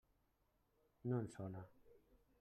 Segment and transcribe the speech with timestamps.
[1.11, 1.61] No em sona.